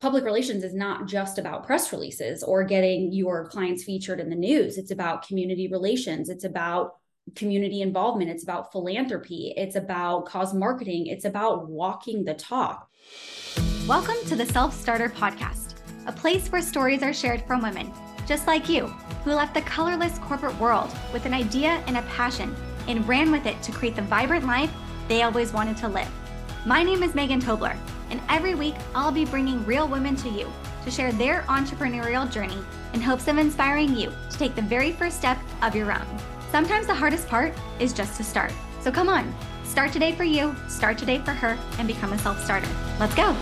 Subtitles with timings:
[0.00, 4.36] public relations is not just about press releases or getting your clients featured in the
[4.36, 4.78] news.
[4.78, 6.28] It's about community relations.
[6.28, 6.92] It's about
[7.34, 8.30] community involvement.
[8.30, 9.52] It's about philanthropy.
[9.56, 11.08] It's about cause marketing.
[11.08, 12.88] It's about walking the talk.
[13.88, 15.74] Welcome to the Self StartHER Podcast,
[16.06, 17.92] a place where stories are shared from women
[18.24, 18.86] just like you
[19.24, 22.54] who left the colorless corporate world with an idea and a passion
[22.86, 24.70] and ran with it to create the vibrant life
[25.08, 26.10] they always wanted to live.
[26.66, 27.76] My name is Megan Tobler,
[28.10, 30.50] and every week I'll be bringing real women to you
[30.84, 32.58] to share their entrepreneurial journey
[32.94, 36.06] in hopes of inspiring you to take the very first step of your own.
[36.50, 38.52] Sometimes the hardest part is just to start.
[38.80, 42.42] So come on, start today for you, start today for her, and become a self
[42.42, 42.68] starter.
[42.98, 43.36] Let's go.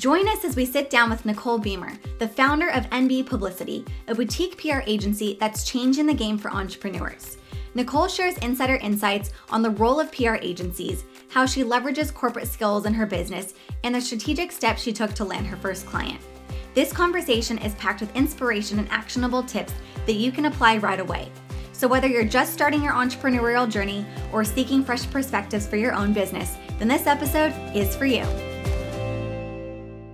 [0.00, 4.14] Join us as we sit down with Nicole Biemer, the founder of NB Publicity, a
[4.14, 7.36] boutique PR agency that's changing the game for entrepreneurs.
[7.74, 12.84] Nicole shares insider insights on the role of PR agencies, how she leverages corporate skills
[12.84, 16.20] in her business, and the strategic steps she took to land her first client.
[16.74, 19.72] This conversation is packed with inspiration and actionable tips
[20.06, 21.30] that you can apply right away.
[21.72, 26.12] So, whether you're just starting your entrepreneurial journey or seeking fresh perspectives for your own
[26.12, 28.24] business, then this episode is for you.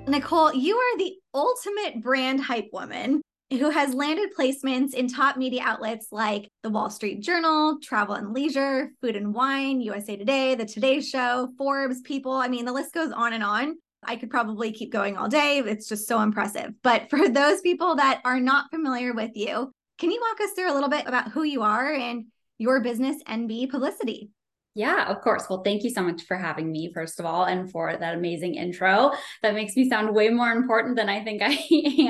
[0.06, 5.62] Nicole, you are the ultimate brand hype woman who has landed placements in top media
[5.64, 10.64] outlets like the Wall Street Journal, Travel and Leisure, Food and Wine, USA Today, The
[10.64, 12.32] Today Show, Forbes, People.
[12.32, 13.76] I mean, the list goes on and on.
[14.02, 15.58] I could probably keep going all day.
[15.58, 16.72] It's just so impressive.
[16.82, 20.72] But for those people that are not familiar with you, can you walk us through
[20.72, 22.26] a little bit about who you are and
[22.58, 24.30] your business, NB Publicity?
[24.76, 25.48] Yeah, of course.
[25.48, 28.56] Well, thank you so much for having me, first of all, and for that amazing
[28.56, 29.10] intro.
[29.42, 31.58] That makes me sound way more important than I think I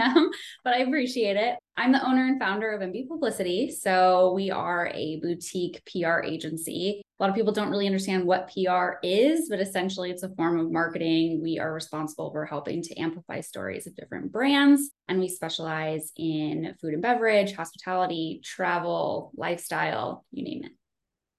[0.01, 0.31] am,
[0.65, 1.55] but I appreciate it.
[1.77, 3.71] I'm the owner and founder of NB Publicity.
[3.71, 7.03] So we are a boutique PR agency.
[7.21, 10.59] A lot of people don't really understand what PR is, but essentially it's a form
[10.59, 11.41] of marketing.
[11.41, 16.75] We are responsible for helping to amplify stories of different brands, and we specialize in
[16.81, 20.73] food and beverage, hospitality, travel, lifestyle, you name it.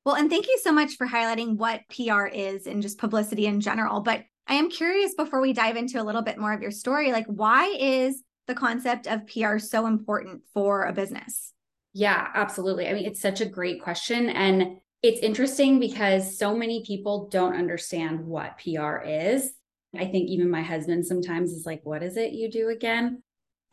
[0.08, 3.60] Well, and thank you so much for highlighting what PR is and just publicity in
[3.60, 4.00] general.
[4.00, 7.12] But I am curious before we dive into a little bit more of your story,
[7.12, 11.52] like why is the concept of PR so important for a business?
[11.92, 12.88] Yeah, absolutely.
[12.88, 14.30] I mean, it's such a great question.
[14.30, 19.52] And it's interesting because so many people don't understand what PR is.
[19.94, 23.24] I think even my husband sometimes is like, What is it you do again?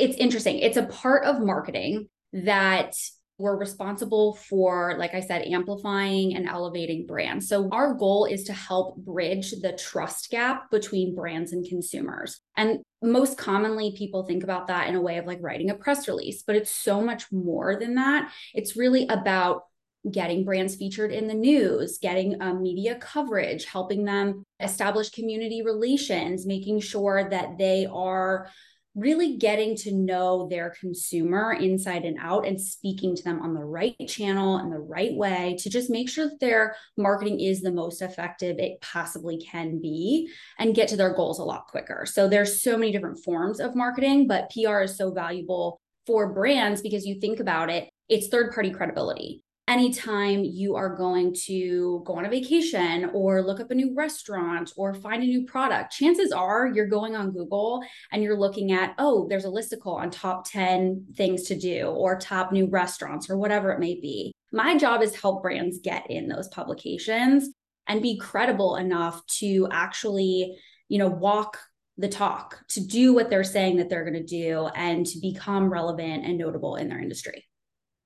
[0.01, 0.59] It's interesting.
[0.59, 2.97] It's a part of marketing that
[3.39, 7.49] we're responsible for, like I said, amplifying and elevating brands.
[7.49, 12.41] So, our goal is to help bridge the trust gap between brands and consumers.
[12.57, 16.07] And most commonly, people think about that in a way of like writing a press
[16.07, 18.33] release, but it's so much more than that.
[18.55, 19.63] It's really about
[20.11, 26.47] getting brands featured in the news, getting um, media coverage, helping them establish community relations,
[26.47, 28.49] making sure that they are
[28.95, 33.65] really getting to know their consumer inside and out and speaking to them on the
[33.65, 37.73] right channel and the right way to just make sure that their marketing is the
[37.73, 40.29] most effective it possibly can be
[40.59, 42.07] and get to their goals a lot quicker.
[42.07, 46.83] So there's so many different forms of marketing, but PR is so valuable for brands
[46.83, 52.17] because you think about it, it's third party credibility anytime you are going to go
[52.17, 56.33] on a vacation or look up a new restaurant or find a new product, chances
[56.33, 57.83] are you're going on Google
[58.13, 62.19] and you're looking at, oh, there's a listicle on top 10 things to do or
[62.19, 64.33] top new restaurants or whatever it may be.
[64.53, 67.49] My job is help brands get in those publications
[67.87, 70.57] and be credible enough to actually,
[70.89, 71.59] you know, walk
[71.97, 75.71] the talk, to do what they're saying that they're going to do and to become
[75.71, 77.47] relevant and notable in their industry.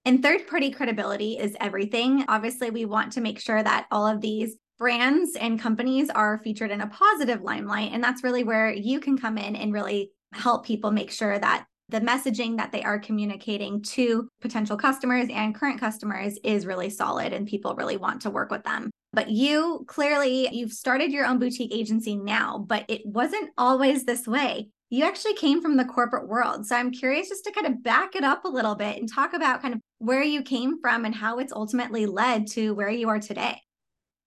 [0.08, 2.24] And third party credibility is everything.
[2.28, 6.70] Obviously, we want to make sure that all of these brands and companies are featured
[6.70, 7.92] in a positive limelight.
[7.92, 11.66] And that's really where you can come in and really help people make sure that
[11.91, 17.34] the messaging that they are communicating to potential customers and current customers is really solid
[17.34, 18.88] and people really want to work with them.
[19.12, 24.26] But you clearly you've started your own boutique agency now, but it wasn't always this
[24.26, 26.67] way you actually came from the corporate world.
[26.67, 29.35] So I'm curious just to kind of back it up a little bit and talk
[29.35, 33.08] about kind of where you came from and how it's ultimately led to where you
[33.08, 33.61] are today.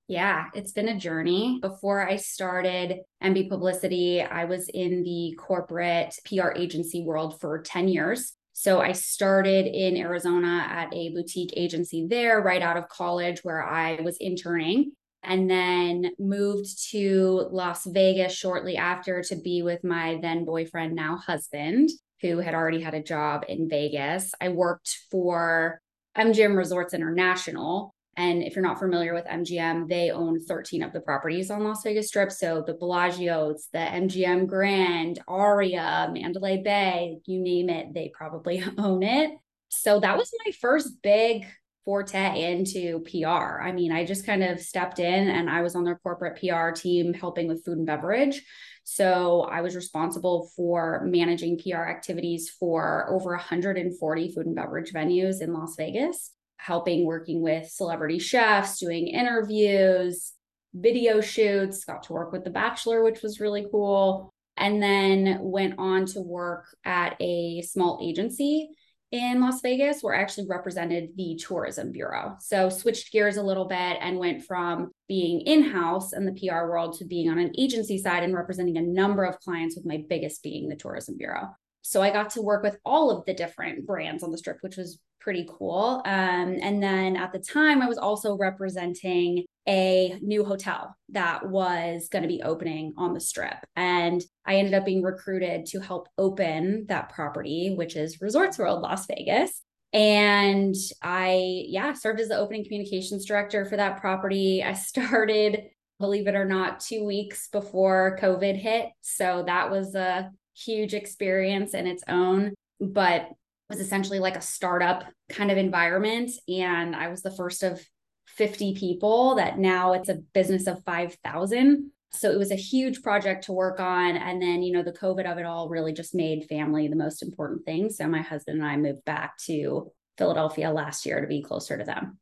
[0.08, 1.60] Yeah, it's been a journey.
[1.62, 7.88] Before I started NB Publicity, I was in the corporate PR agency world for 10
[7.88, 8.34] years.
[8.52, 13.63] So I started in Arizona at a boutique agency there right out of college where
[13.63, 14.92] I was interning
[15.24, 21.18] and then moved to Las Vegas shortly after to be with my then boyfriend, now
[21.18, 21.90] husband,
[22.22, 24.34] who had already had a job in Vegas.
[24.42, 25.82] I worked for
[26.18, 27.94] MGM Resorts International.
[28.18, 31.84] And if you're not familiar with MGM, they own 13 of the properties on Las
[31.84, 32.32] Vegas Strip.
[32.32, 39.02] So the Bellagio's, the MGM Grand, Aria, Mandalay Bay, you name it, they probably own
[39.04, 39.32] it.
[39.70, 41.46] So that was my first big
[41.86, 43.62] forte into PR.
[43.62, 46.72] I mean, I just kind of stepped in and I was on their corporate PR
[46.72, 48.44] team helping with food and beverage.
[48.83, 55.42] So I was responsible for managing PR activities for over 140 food and beverage venues
[55.42, 60.34] in Las Vegas, helping working with celebrity chefs, doing interviews,
[60.74, 64.30] video shoots, got to work with The Bachelor, which was really cool.
[64.57, 68.69] And then went on to work at a small agency
[69.12, 72.38] in Las Vegas where I actually represented the tourism bureau.
[72.40, 76.98] So switched gears a little bit and went from being in-house in the PR world
[76.98, 80.42] to being on an agency side and representing a number of clients with my biggest
[80.44, 81.50] being the tourism bureau.
[81.81, 84.78] So I got to work with all of the different brands on the strip, which
[84.78, 86.01] was pretty cool.
[86.06, 92.10] Um, and then at the time, I was also representing a new hotel that was
[92.10, 93.57] going to be opening on the strip.
[93.75, 98.81] And I ended up being recruited to help open that property, which is Resorts World
[98.81, 99.62] Las Vegas.
[99.94, 104.63] And I, yeah, served as the opening communications director for that property.
[104.63, 105.63] I started,
[106.00, 108.88] believe it or not, two weeks before COVID hit.
[109.01, 110.31] So that was a
[110.66, 113.30] huge experience in its own, but
[113.69, 116.31] was essentially like a startup kind of environment.
[116.48, 117.81] And I was the first of
[118.28, 121.92] 50 people that now it's a business of 5,000.
[122.13, 124.18] So it was a huge project to work on.
[124.18, 127.24] And then, you know, the COVID of it all really just made family the most
[127.24, 127.90] important thing.
[127.90, 131.84] So my husband and I moved back to Philadelphia last year to be closer to
[131.84, 132.19] them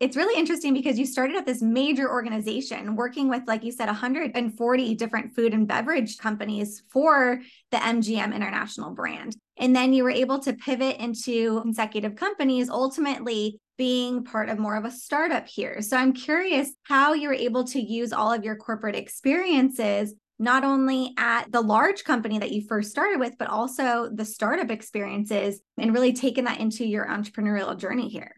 [0.00, 3.86] it's really interesting because you started at this major organization working with, like you said,
[3.86, 7.40] 140 different food and beverage companies for
[7.70, 9.36] the MGM International brand.
[9.58, 14.76] And then you were able to pivot into consecutive companies, ultimately being part of more
[14.76, 15.80] of a startup here.
[15.82, 20.64] So I'm curious how you were able to use all of your corporate experiences not
[20.64, 25.60] only at the large company that you first started with, but also the startup experiences
[25.78, 28.34] and really taking that into your entrepreneurial journey here.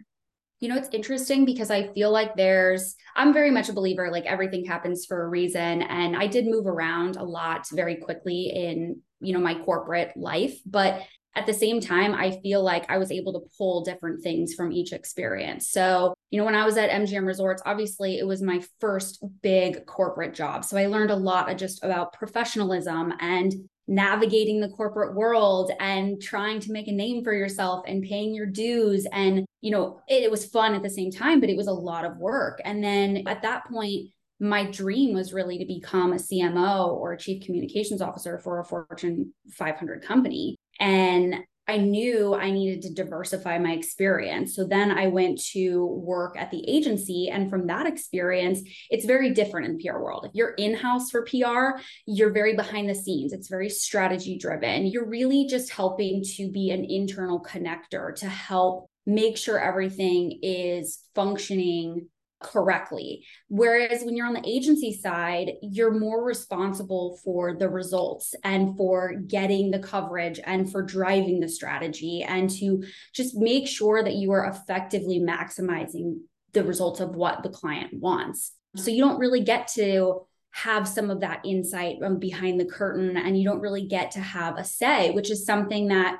[0.60, 4.24] You know, it's interesting because I feel like there's, I'm very much a believer, like
[4.24, 5.82] everything happens for a reason.
[5.82, 10.56] And I did move around a lot very quickly in, you know, my corporate life.
[10.64, 11.02] But
[11.36, 14.72] at the same time, I feel like I was able to pull different things from
[14.72, 15.68] each experience.
[15.68, 19.84] So, you know, when I was at MGM Resorts, obviously it was my first big
[19.86, 20.64] corporate job.
[20.64, 23.52] So I learned a lot just about professionalism and
[23.86, 28.46] navigating the corporate world and trying to make a name for yourself and paying your
[28.46, 29.06] dues.
[29.12, 31.72] And you know it, it, was fun at the same time but it was a
[31.72, 32.60] lot of work.
[32.64, 34.08] And then at that point
[34.40, 38.64] my dream was really to become a CMO or a chief communications officer for a
[38.64, 40.56] Fortune 500 company.
[40.80, 44.54] And I knew I needed to diversify my experience.
[44.54, 47.30] So then I went to work at the agency.
[47.30, 50.26] And from that experience, it's very different in the PR world.
[50.26, 54.86] If you're in house for PR, you're very behind the scenes, it's very strategy driven.
[54.86, 61.00] You're really just helping to be an internal connector to help make sure everything is
[61.14, 62.08] functioning
[62.44, 63.26] correctly.
[63.48, 69.14] Whereas when you're on the agency side, you're more responsible for the results and for
[69.14, 74.30] getting the coverage and for driving the strategy and to just make sure that you
[74.32, 76.18] are effectively maximizing
[76.52, 78.52] the results of what the client wants.
[78.76, 83.36] So you don't really get to have some of that insight behind the curtain and
[83.38, 86.18] you don't really get to have a say, which is something that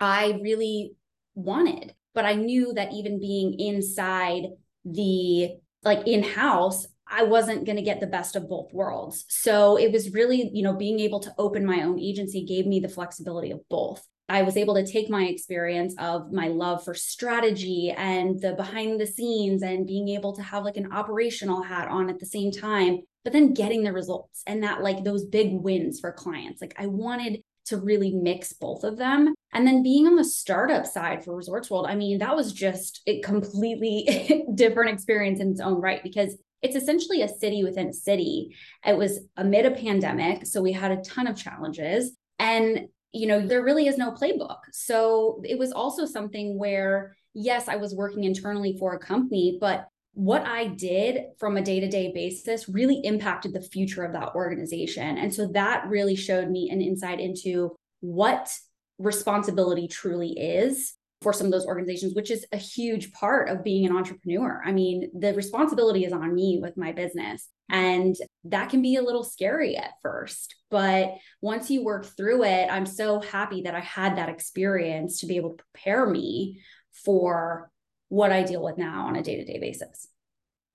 [0.00, 0.94] I really
[1.34, 1.94] wanted.
[2.12, 4.48] But I knew that even being inside
[4.84, 5.50] the
[5.82, 9.24] like in house I wasn't going to get the best of both worlds.
[9.28, 12.78] So it was really, you know, being able to open my own agency gave me
[12.78, 14.06] the flexibility of both.
[14.28, 19.00] I was able to take my experience of my love for strategy and the behind
[19.00, 22.52] the scenes and being able to have like an operational hat on at the same
[22.52, 26.60] time, but then getting the results and that like those big wins for clients.
[26.60, 29.34] Like I wanted to really mix both of them.
[29.52, 33.00] And then being on the startup side for Resorts World, I mean, that was just
[33.06, 37.92] a completely different experience in its own right because it's essentially a city within a
[37.92, 38.54] city.
[38.84, 40.46] It was amid a pandemic.
[40.46, 42.12] So we had a ton of challenges.
[42.38, 44.58] And, you know, there really is no playbook.
[44.72, 49.86] So it was also something where, yes, I was working internally for a company, but
[50.12, 54.34] what I did from a day to day basis really impacted the future of that
[54.34, 55.18] organization.
[55.18, 58.52] And so that really showed me an insight into what
[58.98, 63.86] responsibility truly is for some of those organizations, which is a huge part of being
[63.86, 64.62] an entrepreneur.
[64.64, 67.48] I mean, the responsibility is on me with my business.
[67.70, 70.56] And that can be a little scary at first.
[70.70, 75.26] But once you work through it, I'm so happy that I had that experience to
[75.26, 76.60] be able to prepare me
[77.04, 77.69] for
[78.10, 80.08] what I deal with now on a day to day basis.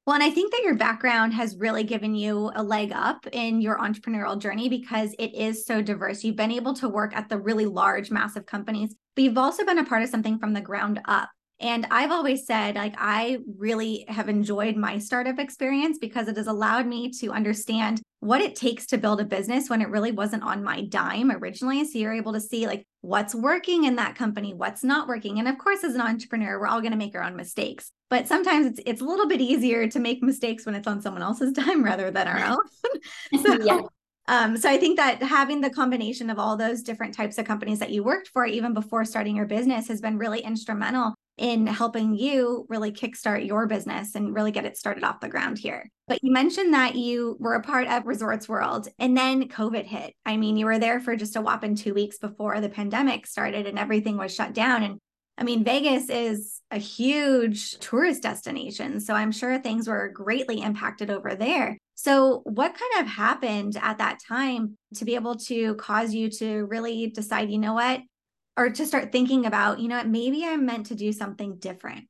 [0.08, 3.60] Well, and I think that your background has really given you a leg up in
[3.60, 6.24] your entrepreneurial journey because it is so diverse.
[6.24, 9.80] You've been able to work at the really large, massive companies, but you've also been
[9.80, 11.30] a part of something from the ground up.
[11.60, 16.48] And I've always said, like, I really have enjoyed my startup experience because it has
[16.48, 20.44] allowed me to understand what it takes to build a business when it really wasn't
[20.44, 21.86] on my dime originally.
[21.86, 25.40] So you're able to see, like, what's working in that company, what's not working.
[25.40, 27.92] And of course, as an entrepreneur, we're all going to make our own mistakes.
[28.10, 31.24] But sometimes it's, it's a little bit easier to make mistakes when it's on someone
[31.24, 33.44] else's dime rather than our own.
[33.46, 33.82] so, yeah.
[34.28, 37.80] Um, so I think that having the combination of all those different types of companies
[37.80, 42.16] that you worked for, even before starting your business, has been really instrumental in helping
[42.16, 45.90] you really kickstart your business and really get it started off the ground here.
[46.08, 50.14] But you mentioned that you were a part of Resorts World and then COVID hit.
[50.26, 53.68] I mean, you were there for just a whopping two weeks before the pandemic started
[53.68, 54.84] and everything was shut down.
[54.84, 55.00] And
[55.38, 59.02] I mean, Vegas is a huge tourist destination.
[59.02, 61.78] So I'm sure things were greatly impacted over there.
[61.96, 66.66] So, what kind of happened at that time to be able to cause you to
[66.66, 68.02] really decide, you know what,
[68.58, 72.06] or to start thinking about, you know maybe I'm meant to do something different?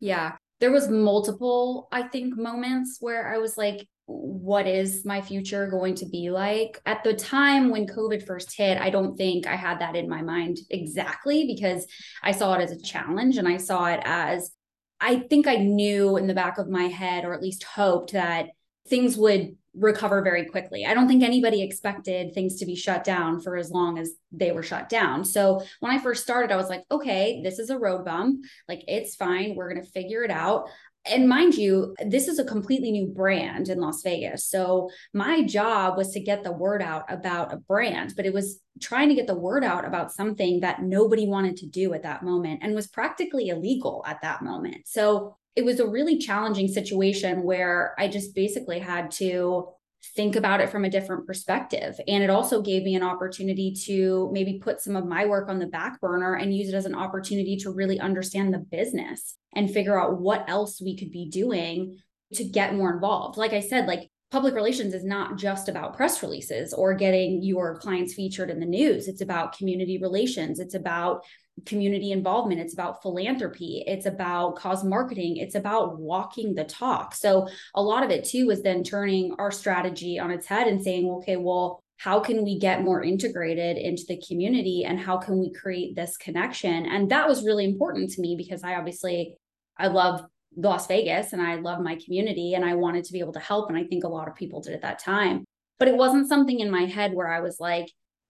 [0.00, 0.36] Yeah.
[0.60, 5.94] There was multiple, I think, moments where I was like, what is my future going
[5.96, 6.80] to be like?
[6.86, 10.22] At the time when COVID first hit, I don't think I had that in my
[10.22, 11.86] mind exactly because
[12.22, 14.52] I saw it as a challenge and I saw it as
[15.00, 18.46] I think I knew in the back of my head, or at least hoped that
[18.86, 20.84] things would recover very quickly.
[20.84, 24.52] I don't think anybody expected things to be shut down for as long as they
[24.52, 25.24] were shut down.
[25.24, 28.44] So when I first started, I was like, okay, this is a road bump.
[28.68, 29.54] Like, it's fine.
[29.54, 30.68] We're going to figure it out.
[31.04, 34.46] And mind you, this is a completely new brand in Las Vegas.
[34.46, 38.60] So my job was to get the word out about a brand, but it was
[38.80, 42.22] trying to get the word out about something that nobody wanted to do at that
[42.22, 44.86] moment and was practically illegal at that moment.
[44.86, 49.68] So it was a really challenging situation where I just basically had to
[50.16, 51.94] think about it from a different perspective.
[52.08, 55.58] And it also gave me an opportunity to maybe put some of my work on
[55.58, 59.70] the back burner and use it as an opportunity to really understand the business and
[59.70, 61.98] figure out what else we could be doing
[62.34, 63.36] to get more involved.
[63.36, 67.78] Like I said, like public relations is not just about press releases or getting your
[67.78, 69.06] clients featured in the news.
[69.06, 70.58] It's about community relations.
[70.58, 71.24] It's about
[71.66, 72.60] community involvement.
[72.60, 73.84] It's about philanthropy.
[73.86, 75.36] It's about cause marketing.
[75.36, 77.14] It's about walking the talk.
[77.14, 80.82] So a lot of it too is then turning our strategy on its head and
[80.82, 85.38] saying, okay, well, how can we get more integrated into the community and how can
[85.38, 86.86] we create this connection?
[86.86, 89.36] And that was really important to me because I obviously
[89.78, 90.24] I love
[90.56, 93.68] Las Vegas and I love my community and I wanted to be able to help.
[93.68, 95.44] And I think a lot of people did at that time.
[95.78, 97.86] But it wasn't something in my head where I was like,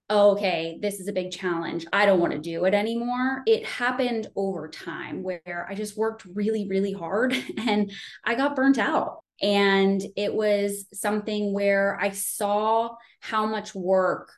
[0.09, 1.85] okay, this is a big challenge.
[1.91, 3.41] I don't want to do it anymore.
[3.45, 7.91] It happened over time where I just worked really, really hard and
[8.23, 9.23] I got burnt out.
[9.41, 14.31] And it was something where I saw how much work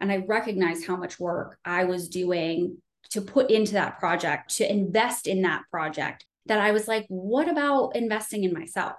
[0.00, 2.78] and I recognized how much work I was doing
[3.10, 7.48] to put into that project, to invest in that project, that I was like, what
[7.48, 8.96] about investing in myself?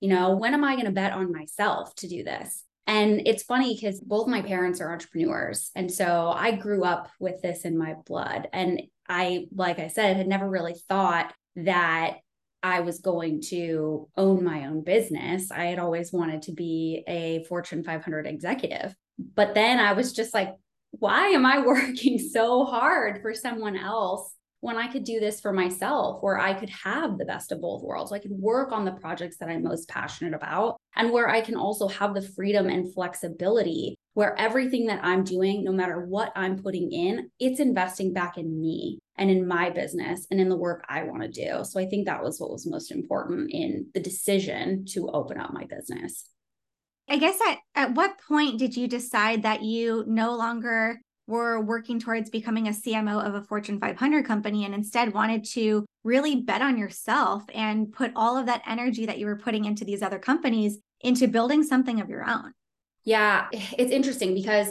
[0.00, 2.64] You know, when am I going to bet on myself to do this?
[2.92, 5.70] And it's funny because both my parents are entrepreneurs.
[5.74, 8.48] And so I grew up with this in my blood.
[8.52, 12.18] And I, like I said, had never really thought that
[12.62, 15.50] I was going to own my own business.
[15.50, 18.94] I had always wanted to be a Fortune 500 executive.
[19.18, 20.54] But then I was just like,
[20.90, 25.52] why am I working so hard for someone else when I could do this for
[25.52, 28.12] myself, where I could have the best of both worlds.
[28.12, 31.56] I could work on the projects that I'm most passionate about, and where I can
[31.56, 36.62] also have the freedom and flexibility where everything that I'm doing, no matter what I'm
[36.62, 40.84] putting in, it's investing back in me and in my business and in the work
[40.88, 41.64] I want to do.
[41.64, 45.52] So I think that was what was most important in the decision to open up
[45.52, 46.28] my business.
[47.08, 52.00] I guess at, at what point did you decide that you no longer were working
[52.00, 56.62] towards becoming a CMO of a Fortune 500 company and instead wanted to really bet
[56.62, 60.18] on yourself and put all of that energy that you were putting into these other
[60.18, 62.52] companies into building something of your own.
[63.04, 64.68] Yeah, it's interesting because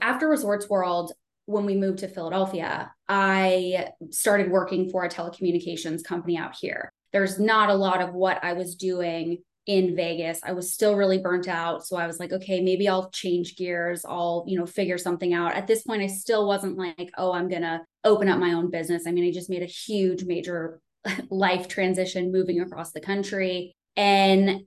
[0.00, 1.12] after Resorts World,
[1.46, 6.92] when we moved to Philadelphia, I started working for a telecommunications company out here.
[7.12, 10.40] There's not a lot of what I was doing in Vegas.
[10.44, 11.84] I was still really burnt out.
[11.86, 14.04] So I was like, okay, maybe I'll change gears.
[14.08, 15.54] I'll, you know, figure something out.
[15.54, 18.70] At this point, I still wasn't like, oh, I'm going to open up my own
[18.70, 19.04] business.
[19.06, 20.80] I mean, I just made a huge, major
[21.30, 23.74] life transition moving across the country.
[23.96, 24.62] And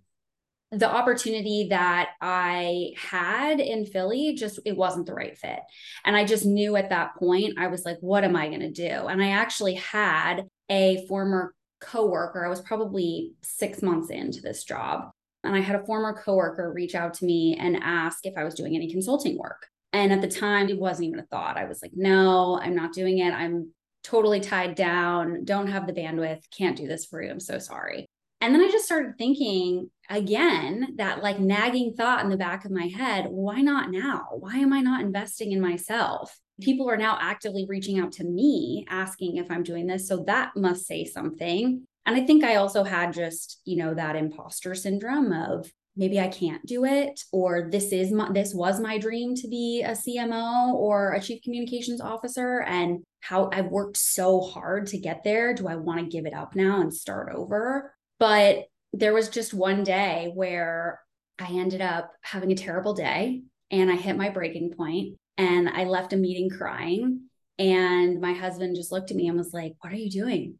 [0.71, 5.59] the opportunity that I had in Philly just it wasn't the right fit.
[6.05, 8.71] And I just knew at that point I was like what am I going to
[8.71, 9.07] do?
[9.07, 15.11] And I actually had a former coworker, I was probably six months into this job.
[15.43, 18.55] And I had a former coworker reach out to me and ask if I was
[18.55, 19.67] doing any consulting work.
[19.93, 21.57] And at the time, it wasn't even a thought.
[21.57, 23.33] I was like, no, I'm not doing it.
[23.33, 23.71] I'm
[24.03, 27.29] totally tied down, don't have the bandwidth, can't do this for you.
[27.29, 28.07] I'm so sorry.
[28.41, 32.71] And then I just started thinking again that like nagging thought in the back of
[32.71, 34.27] my head why not now?
[34.31, 36.37] Why am I not investing in myself?
[36.61, 40.07] People are now actively reaching out to me asking if I'm doing this.
[40.07, 41.85] So that must say something.
[42.05, 46.29] And I think I also had just, you know, that imposter syndrome of maybe I
[46.29, 50.73] can't do it or this is my this was my dream to be a CMO
[50.73, 55.67] or a chief communications officer and how I've worked so hard to get there do
[55.67, 59.83] I want to give it up now and start over but there was just one
[59.83, 60.99] day where
[61.37, 65.85] I ended up having a terrible day and I hit my breaking point and I
[65.85, 69.93] left a meeting crying and my husband just looked at me and was like what
[69.93, 70.59] are you doing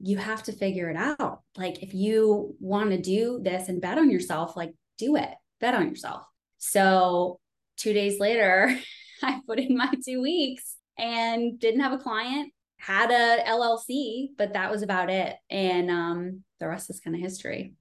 [0.00, 1.42] you have to figure it out.
[1.56, 5.30] Like if you want to do this and bet on yourself, like do it.
[5.60, 6.24] Bet on yourself.
[6.58, 7.38] So
[7.76, 8.76] 2 days later,
[9.22, 14.54] I put in my 2 weeks and didn't have a client, had a LLC, but
[14.54, 15.36] that was about it.
[15.50, 17.74] And um the rest is kind of history.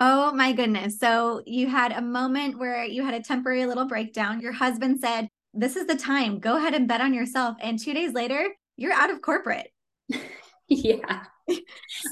[0.00, 1.00] Oh my goodness.
[1.00, 4.40] So you had a moment where you had a temporary little breakdown.
[4.40, 6.38] Your husband said, This is the time.
[6.38, 7.56] Go ahead and bet on yourself.
[7.60, 9.72] And two days later, you're out of corporate.
[10.68, 11.24] yeah.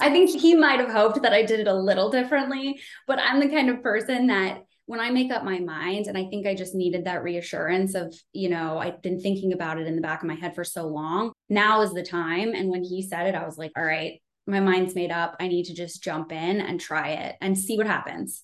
[0.00, 3.38] I think he might have hoped that I did it a little differently, but I'm
[3.38, 6.54] the kind of person that when I make up my mind, and I think I
[6.54, 10.22] just needed that reassurance of, you know, I've been thinking about it in the back
[10.22, 11.32] of my head for so long.
[11.49, 12.55] Now is the time.
[12.55, 15.37] And when he said it, I was like, all right, my mind's made up.
[15.41, 18.43] I need to just jump in and try it and see what happens.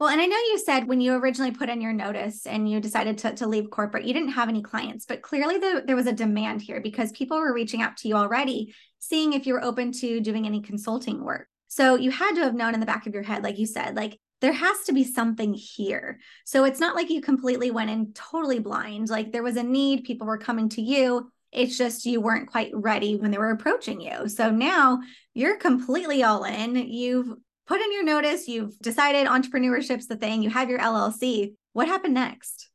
[0.00, 2.80] Well, and I know you said when you originally put in your notice and you
[2.80, 6.08] decided to, to leave corporate, you didn't have any clients, but clearly the, there was
[6.08, 9.64] a demand here because people were reaching out to you already, seeing if you were
[9.64, 11.46] open to doing any consulting work.
[11.68, 13.94] So you had to have known in the back of your head, like you said,
[13.94, 16.18] like there has to be something here.
[16.44, 19.08] So it's not like you completely went in totally blind.
[19.08, 21.30] Like there was a need, people were coming to you.
[21.54, 24.28] It's just you weren't quite ready when they were approaching you.
[24.28, 25.00] So now
[25.34, 26.76] you're completely all in.
[26.76, 27.32] You've
[27.66, 31.54] put in your notice, you've decided entrepreneurship's the thing, you have your LLC.
[31.72, 32.70] What happened next?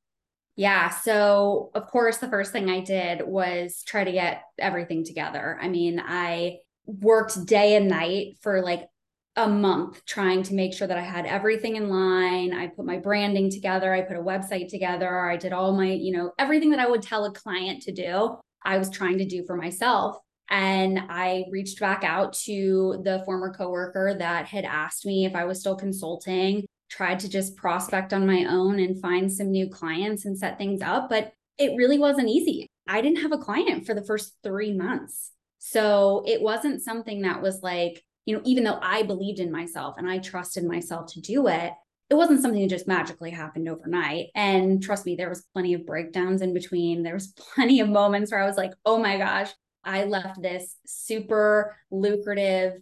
[0.55, 0.89] Yeah.
[0.89, 5.57] So, of course, the first thing I did was try to get everything together.
[5.61, 8.87] I mean, I worked day and night for like
[9.35, 12.53] a month trying to make sure that I had everything in line.
[12.53, 16.11] I put my branding together, I put a website together, I did all my, you
[16.11, 19.45] know, everything that I would tell a client to do, I was trying to do
[19.45, 20.17] for myself.
[20.49, 25.45] And I reached back out to the former coworker that had asked me if I
[25.45, 30.25] was still consulting, tried to just prospect on my own and find some new clients
[30.25, 31.07] and set things up.
[31.07, 32.67] But it really wasn't easy.
[32.87, 35.31] I didn't have a client for the first three months.
[35.59, 39.95] So it wasn't something that was like, you know, even though I believed in myself
[39.97, 41.73] and I trusted myself to do it,
[42.09, 44.27] it wasn't something that just magically happened overnight.
[44.33, 47.03] And trust me, there was plenty of breakdowns in between.
[47.03, 49.51] There was plenty of moments where I was like, oh my gosh,
[49.83, 52.81] I left this super lucrative,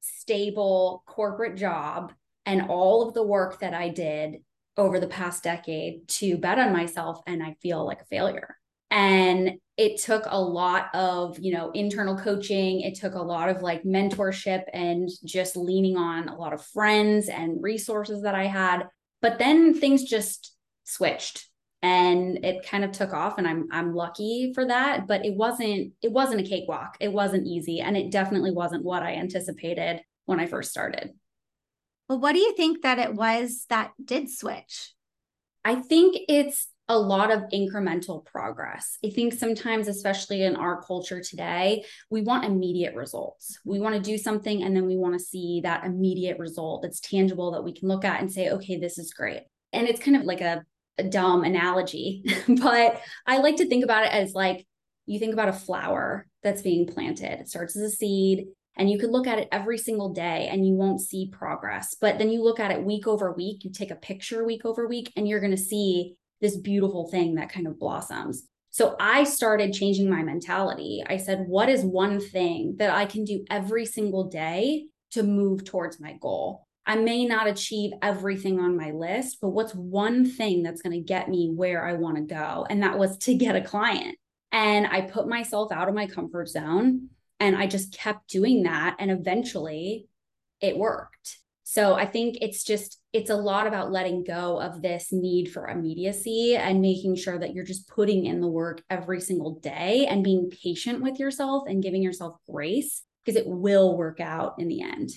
[0.00, 2.12] stable corporate job
[2.44, 4.42] and all of the work that I did
[4.76, 8.56] over the past decade to bet on myself and I feel like a failure.
[8.90, 12.80] And it took a lot of, you know, internal coaching.
[12.80, 17.28] It took a lot of like mentorship and just leaning on a lot of friends
[17.28, 18.84] and resources that I had.
[19.20, 21.48] But then things just switched
[21.82, 25.92] and it kind of took off and I'm I'm lucky for that but it wasn't
[26.02, 30.40] it wasn't a cakewalk it wasn't easy and it definitely wasn't what I anticipated when
[30.40, 31.10] I first started
[32.08, 34.94] well what do you think that it was that did switch
[35.64, 38.98] I think it's a lot of incremental progress.
[39.04, 43.58] I think sometimes, especially in our culture today, we want immediate results.
[43.64, 47.00] We want to do something and then we want to see that immediate result that's
[47.00, 49.42] tangible that we can look at and say, okay, this is great.
[49.72, 50.64] And it's kind of like a
[50.98, 54.66] a dumb analogy, but I like to think about it as like
[55.04, 57.40] you think about a flower that's being planted.
[57.40, 58.46] It starts as a seed
[58.76, 61.96] and you could look at it every single day and you won't see progress.
[62.00, 64.86] But then you look at it week over week, you take a picture week over
[64.86, 68.44] week, and you're going to see this beautiful thing that kind of blossoms.
[68.70, 71.02] So I started changing my mentality.
[71.06, 75.64] I said, what is one thing that I can do every single day to move
[75.64, 76.66] towards my goal?
[76.84, 81.00] I may not achieve everything on my list, but what's one thing that's going to
[81.00, 82.66] get me where I want to go?
[82.68, 84.18] And that was to get a client.
[84.52, 87.08] And I put myself out of my comfort zone
[87.40, 88.96] and I just kept doing that.
[88.98, 90.06] And eventually
[90.60, 91.38] it worked.
[91.64, 95.68] So I think it's just, it's a lot about letting go of this need for
[95.68, 100.22] immediacy and making sure that you're just putting in the work every single day and
[100.22, 104.82] being patient with yourself and giving yourself grace because it will work out in the
[104.82, 105.10] end.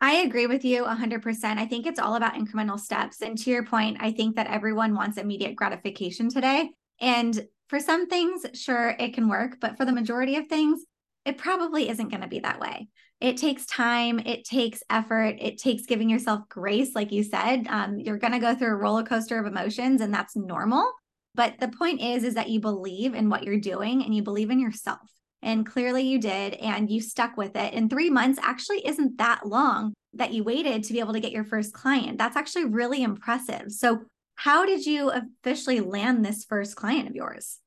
[0.00, 1.44] I agree with you 100%.
[1.44, 3.20] I think it's all about incremental steps.
[3.20, 6.70] And to your point, I think that everyone wants immediate gratification today.
[7.00, 9.58] And for some things, sure, it can work.
[9.60, 10.82] But for the majority of things,
[11.26, 12.88] it probably isn't going to be that way.
[13.20, 16.94] It takes time, it takes effort, it takes giving yourself grace.
[16.94, 20.14] Like you said, um, you're going to go through a roller coaster of emotions, and
[20.14, 20.90] that's normal.
[21.34, 24.50] But the point is, is that you believe in what you're doing and you believe
[24.50, 25.00] in yourself.
[25.42, 27.74] And clearly you did, and you stuck with it.
[27.74, 31.32] And three months actually isn't that long that you waited to be able to get
[31.32, 32.18] your first client.
[32.18, 33.70] That's actually really impressive.
[33.72, 34.02] So,
[34.34, 37.58] how did you officially land this first client of yours?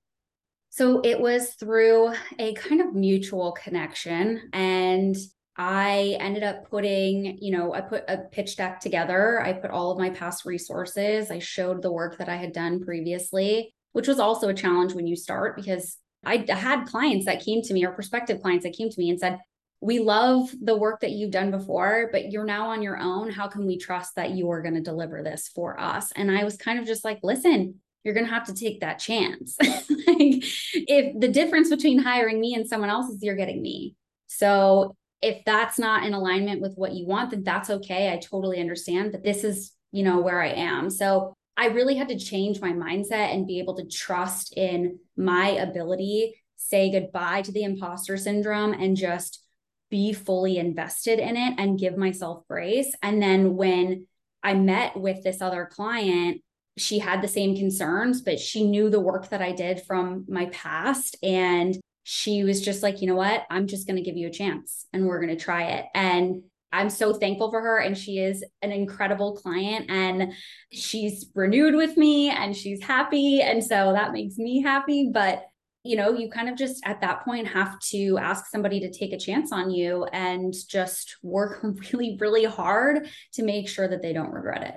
[0.70, 4.50] So, it was through a kind of mutual connection.
[4.54, 5.16] And
[5.58, 9.42] I ended up putting, you know, I put a pitch deck together.
[9.42, 11.30] I put all of my past resources.
[11.30, 15.06] I showed the work that I had done previously, which was also a challenge when
[15.06, 18.90] you start because I had clients that came to me or prospective clients that came
[18.90, 19.40] to me and said,
[19.82, 23.30] we love the work that you've done before, but you're now on your own.
[23.30, 26.12] How can we trust that you are going to deliver this for us?
[26.14, 29.00] And I was kind of just like, listen, you're going to have to take that
[29.00, 29.58] chance.
[29.62, 33.96] like, if the difference between hiring me and someone else is you're getting me.
[34.28, 38.12] So if that's not in alignment with what you want, then that's okay.
[38.12, 40.90] I totally understand, but this is, you know, where I am.
[40.90, 45.50] So I really had to change my mindset and be able to trust in my
[45.50, 49.46] ability, say goodbye to the imposter syndrome and just
[49.90, 52.94] be fully invested in it and give myself grace.
[53.02, 54.08] And then when
[54.42, 56.42] I met with this other client,
[56.80, 60.46] she had the same concerns, but she knew the work that I did from my
[60.48, 61.18] past.
[61.22, 63.44] And she was just like, you know what?
[63.50, 65.86] I'm just going to give you a chance and we're going to try it.
[65.94, 67.80] And I'm so thankful for her.
[67.80, 70.34] And she is an incredible client and
[70.72, 73.42] she's renewed with me and she's happy.
[73.42, 75.10] And so that makes me happy.
[75.12, 75.46] But,
[75.84, 79.14] you know, you kind of just at that point have to ask somebody to take
[79.14, 84.14] a chance on you and just work really, really hard to make sure that they
[84.14, 84.76] don't regret it.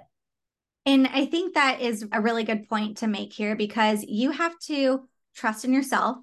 [0.85, 4.59] And I think that is a really good point to make here because you have
[4.67, 6.17] to trust in yourself.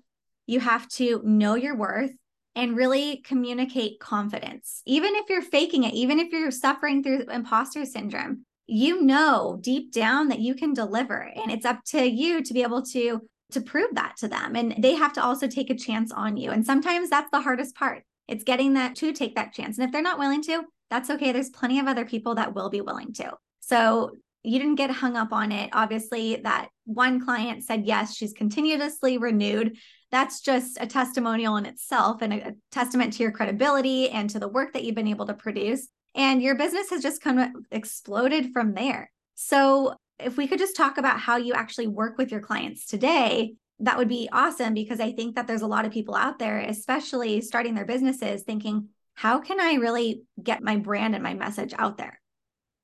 [0.47, 2.11] You have to know your worth
[2.55, 4.81] and really communicate confidence.
[4.85, 9.91] Even if you're faking it, even if you're suffering through imposter syndrome, you know deep
[9.93, 11.31] down that you can deliver.
[11.35, 14.55] And it's up to you to be able to to prove that to them.
[14.55, 16.51] And they have to also take a chance on you.
[16.51, 18.03] And sometimes that's the hardest part.
[18.27, 19.79] It's getting that to take that chance.
[19.79, 21.31] And if they're not willing to that's okay.
[21.31, 23.33] There's plenty of other people that will be willing to.
[23.59, 24.11] So
[24.43, 29.17] you didn't get hung up on it obviously that one client said yes she's continuously
[29.17, 29.77] renewed
[30.11, 34.47] that's just a testimonial in itself and a, testament to your credibility and to the
[34.47, 35.87] work that you've been able to produce.
[36.15, 39.11] And your business has just kind of exploded from there.
[39.35, 43.53] So, if we could just talk about how you actually work with your clients today,
[43.79, 46.59] that would be awesome because I think that there's a lot of people out there,
[46.59, 51.73] especially starting their businesses, thinking, how can I really get my brand and my message
[51.77, 52.19] out there?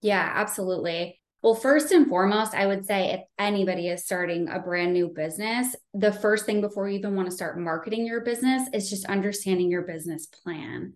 [0.02, 1.20] Yeah, absolutely.
[1.46, 5.76] Well, first and foremost, I would say if anybody is starting a brand new business,
[5.94, 9.70] the first thing before you even want to start marketing your business is just understanding
[9.70, 10.94] your business plan.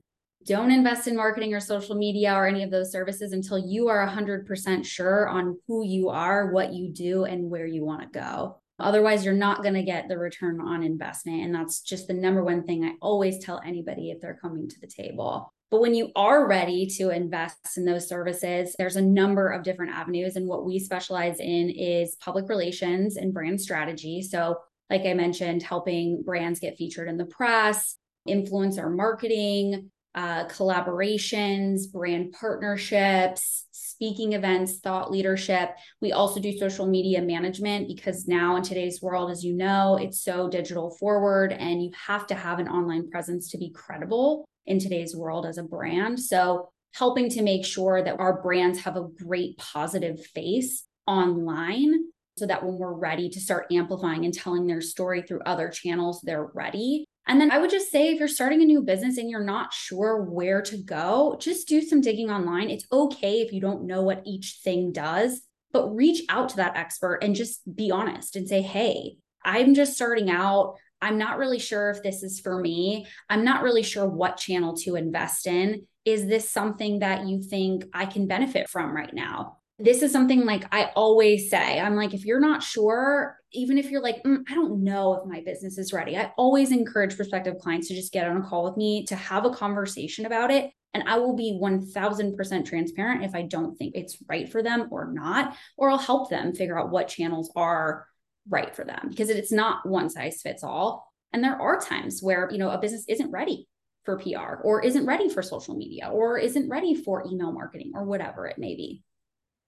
[0.47, 4.07] Don't invest in marketing or social media or any of those services until you are
[4.07, 8.57] 100% sure on who you are, what you do, and where you want to go.
[8.79, 11.43] Otherwise, you're not going to get the return on investment.
[11.43, 14.79] And that's just the number one thing I always tell anybody if they're coming to
[14.81, 15.53] the table.
[15.71, 19.93] But when you are ready to invest in those services, there's a number of different
[19.93, 20.35] avenues.
[20.35, 24.21] And what we specialize in is public relations and brand strategy.
[24.21, 24.57] So,
[24.89, 32.31] like I mentioned, helping brands get featured in the press, influencer marketing, uh, collaborations, brand
[32.31, 35.75] partnerships, speaking events, thought leadership.
[36.01, 40.23] We also do social media management because now in today's world, as you know, it's
[40.23, 44.79] so digital forward and you have to have an online presence to be credible in
[44.79, 46.19] today's world as a brand.
[46.19, 51.99] So, helping to make sure that our brands have a great positive face online
[52.37, 56.21] so that when we're ready to start amplifying and telling their story through other channels,
[56.23, 57.05] they're ready.
[57.27, 59.71] And then I would just say if you're starting a new business and you're not
[59.71, 62.71] sure where to go, just do some digging online.
[62.71, 66.75] It's okay if you don't know what each thing does, but reach out to that
[66.75, 70.75] expert and just be honest and say, hey, I'm just starting out.
[71.01, 73.07] I'm not really sure if this is for me.
[73.29, 75.85] I'm not really sure what channel to invest in.
[76.05, 79.57] Is this something that you think I can benefit from right now?
[79.81, 83.89] This is something like I always say I'm like, if you're not sure, even if
[83.89, 87.57] you're like, mm, I don't know if my business is ready, I always encourage prospective
[87.59, 90.71] clients to just get on a call with me to have a conversation about it.
[90.93, 95.13] And I will be 1000% transparent if I don't think it's right for them or
[95.13, 98.05] not, or I'll help them figure out what channels are
[98.49, 101.05] right for them because it's not one size fits all.
[101.31, 103.67] And there are times where, you know, a business isn't ready
[104.03, 108.05] for PR or isn't ready for social media or isn't ready for email marketing or
[108.05, 109.03] whatever it may be.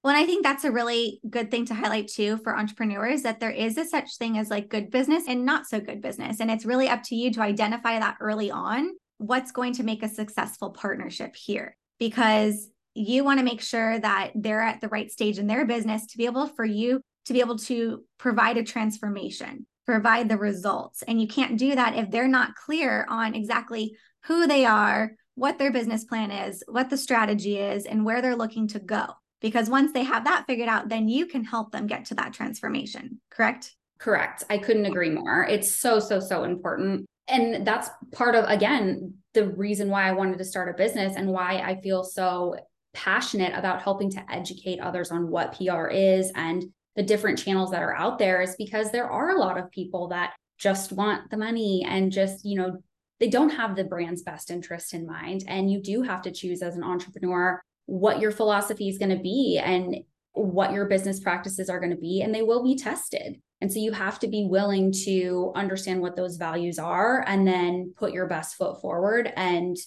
[0.03, 3.39] Well, and I think that's a really good thing to highlight too for entrepreneurs that
[3.39, 6.39] there is a such thing as like good business and not so good business.
[6.39, 8.89] And it's really up to you to identify that early on
[9.19, 14.31] what's going to make a successful partnership here because you want to make sure that
[14.33, 17.39] they're at the right stage in their business to be able for you to be
[17.39, 21.03] able to provide a transformation, provide the results.
[21.03, 25.57] And you can't do that if they're not clear on exactly who they are, what
[25.57, 29.05] their business plan is, what the strategy is, and where they're looking to go.
[29.39, 32.33] Because once they have that figured out, then you can help them get to that
[32.33, 33.75] transformation, correct?
[33.97, 34.43] Correct.
[34.49, 35.43] I couldn't agree more.
[35.43, 37.05] It's so, so, so important.
[37.27, 41.29] And that's part of, again, the reason why I wanted to start a business and
[41.29, 42.55] why I feel so
[42.93, 47.83] passionate about helping to educate others on what PR is and the different channels that
[47.83, 51.37] are out there is because there are a lot of people that just want the
[51.37, 52.83] money and just, you know,
[53.19, 55.43] they don't have the brand's best interest in mind.
[55.47, 59.21] And you do have to choose as an entrepreneur what your philosophy is going to
[59.21, 59.97] be and
[60.33, 63.41] what your business practices are going to be, and they will be tested.
[63.59, 67.93] And so you have to be willing to understand what those values are and then
[67.97, 69.31] put your best foot forward.
[69.35, 69.77] And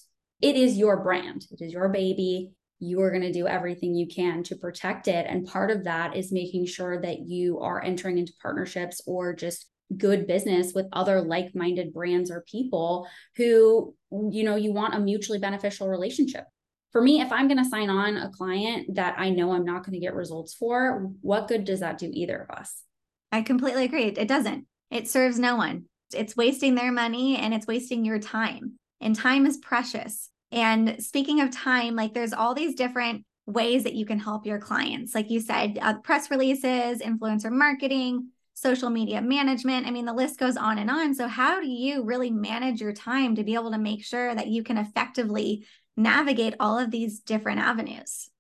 [0.40, 2.52] it is your brand, it is your baby.
[2.85, 5.27] You are going to do everything you can to protect it.
[5.29, 9.68] And part of that is making sure that you are entering into partnerships or just
[9.97, 13.94] good business with other like-minded brands or people who
[14.31, 16.47] you know you want a mutually beneficial relationship.
[16.90, 19.85] For me if i'm going to sign on a client that i know i'm not
[19.85, 22.83] going to get results for what good does that do either of us?
[23.31, 24.05] I completely agree.
[24.05, 24.66] It doesn't.
[24.90, 25.85] It serves no one.
[26.14, 28.79] It's wasting their money and it's wasting your time.
[29.01, 33.94] And time is precious and speaking of time like there's all these different ways that
[33.94, 39.20] you can help your clients like you said uh, press releases influencer marketing social media
[39.20, 39.86] management.
[39.86, 41.14] I mean, the list goes on and on.
[41.14, 44.46] So, how do you really manage your time to be able to make sure that
[44.46, 48.30] you can effectively navigate all of these different avenues?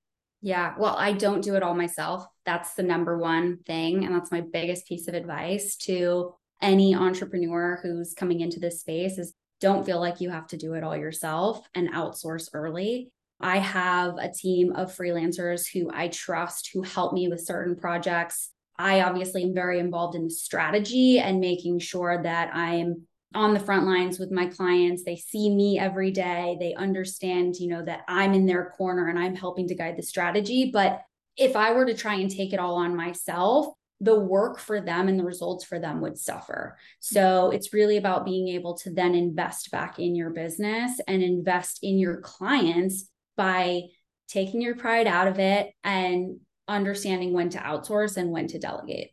[0.40, 2.26] Yeah, well, I don't do it all myself.
[2.44, 4.04] That's the number one thing.
[4.04, 9.18] And that's my biggest piece of advice to any entrepreneur who's coming into this space
[9.18, 13.10] is don't feel like you have to do it all yourself and outsource early.
[13.40, 18.50] I have a team of freelancers who I trust who help me with certain projects
[18.78, 23.02] I obviously am very involved in the strategy and making sure that I'm
[23.34, 25.04] on the front lines with my clients.
[25.04, 26.56] They see me every day.
[26.58, 30.02] They understand, you know, that I'm in their corner and I'm helping to guide the
[30.02, 30.70] strategy.
[30.72, 31.02] But
[31.36, 35.08] if I were to try and take it all on myself, the work for them
[35.08, 36.76] and the results for them would suffer.
[37.00, 37.54] So mm-hmm.
[37.54, 41.98] it's really about being able to then invest back in your business and invest in
[41.98, 43.82] your clients by
[44.28, 49.10] taking your pride out of it and understanding when to outsource and when to delegate.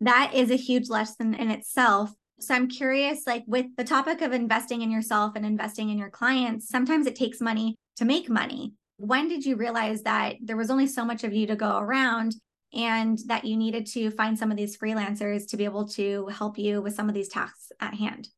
[0.00, 2.12] That is a huge lesson in itself.
[2.40, 6.10] So I'm curious, like with the topic of investing in yourself and investing in your
[6.10, 8.74] clients, sometimes it takes money to make money.
[8.98, 12.34] When did you realize that there was only so much of you to go around
[12.72, 16.58] and that you needed to find some of these freelancers to be able to help
[16.58, 18.28] you with some of these tasks at hand?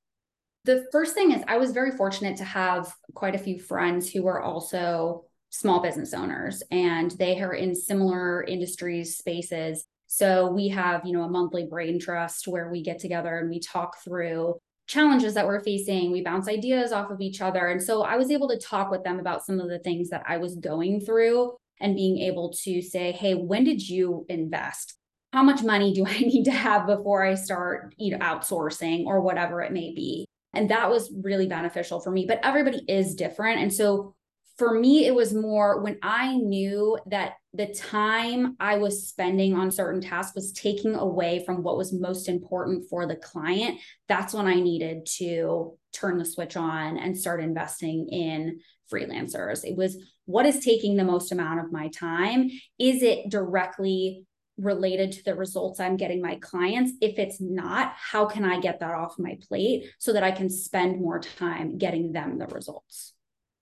[0.65, 4.23] The first thing is, I was very fortunate to have quite a few friends who
[4.23, 9.85] were also small business owners and they are in similar industries spaces.
[10.07, 13.59] So we have you know a monthly brain trust where we get together and we
[13.59, 16.11] talk through challenges that we're facing.
[16.11, 17.69] We bounce ideas off of each other.
[17.69, 20.25] And so i was able to talk with them about some of the things that
[20.29, 24.95] i was going through and being able to say hey when did you invest
[25.33, 29.21] how much money do i need to have before i start you know outsourcing or
[29.21, 33.61] whatever it may be and that was really beneficial for me but everybody is different
[33.61, 34.15] and so
[34.61, 39.71] for me, it was more when I knew that the time I was spending on
[39.71, 43.79] certain tasks was taking away from what was most important for the client.
[44.07, 48.61] That's when I needed to turn the switch on and start investing in
[48.93, 49.65] freelancers.
[49.65, 52.51] It was what is taking the most amount of my time?
[52.79, 54.27] Is it directly
[54.59, 56.93] related to the results I'm getting my clients?
[57.01, 60.49] If it's not, how can I get that off my plate so that I can
[60.49, 63.15] spend more time getting them the results?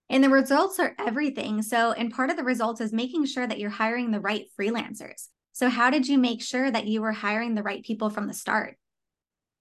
[0.09, 1.61] And the results are everything.
[1.61, 5.27] So, and part of the results is making sure that you're hiring the right freelancers.
[5.53, 8.33] So, how did you make sure that you were hiring the right people from the
[8.33, 8.77] start?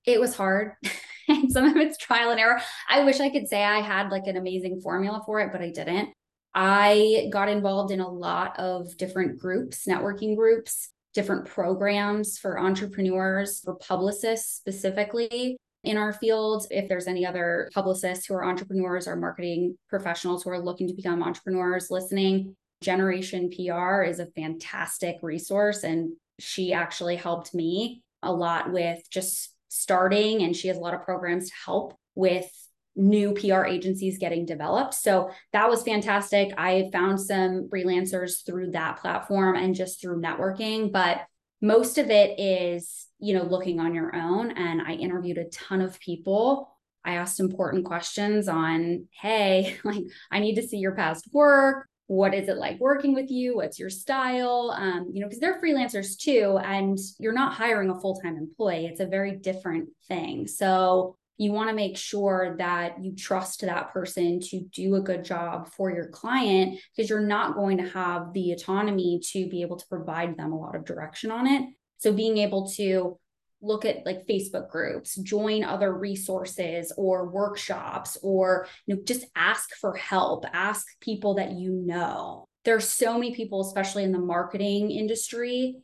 [0.05, 0.73] It was hard.
[1.29, 2.61] and some of it's trial and error.
[2.89, 5.71] I wish I could say I had like an amazing formula for it, but I
[5.71, 6.11] didn't.
[6.55, 13.61] I got involved in a lot of different groups, networking groups, different programs for entrepreneurs,
[13.61, 16.67] for publicists specifically in our field.
[16.71, 20.95] If there's any other publicists who are entrepreneurs or marketing professionals who are looking to
[20.95, 25.83] become entrepreneurs listening, Generation PR is a fantastic resource.
[25.83, 30.43] And she actually helped me a lot with just starting.
[30.43, 32.51] And she has a lot of programs to help with
[32.99, 34.93] new PR agencies getting developed.
[34.93, 36.53] So that was fantastic.
[36.59, 41.21] I found some freelancers through that platform and just through networking, but
[41.63, 44.51] most of it is, you know, looking on your own.
[44.51, 46.69] And I interviewed a ton of people.
[47.05, 51.89] I asked important questions on, hey, like, I need to see your past work.
[52.09, 53.57] What is it like working with you?
[53.57, 54.75] What's your style?
[54.77, 58.87] Um, you know, because they're freelancers too, and you're not hiring a full time employee.
[58.87, 60.47] It's a very different thing.
[60.47, 65.25] So you want to make sure that you trust that person to do a good
[65.25, 69.77] job for your client because you're not going to have the autonomy to be able
[69.77, 71.63] to provide them a lot of direction on it.
[71.99, 73.19] So being able to
[73.61, 79.75] look at like Facebook groups, join other resources or workshops, or you know, just ask
[79.77, 82.47] for help, ask people that you know.
[82.65, 85.77] There's so many people, especially in the marketing industry,